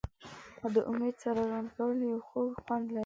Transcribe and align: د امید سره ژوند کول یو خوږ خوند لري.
د 0.73 0.75
امید 0.89 1.15
سره 1.23 1.41
ژوند 1.49 1.69
کول 1.75 1.97
یو 2.11 2.19
خوږ 2.27 2.51
خوند 2.65 2.85
لري. 2.93 2.99